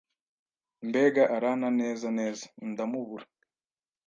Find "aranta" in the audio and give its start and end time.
1.35-1.69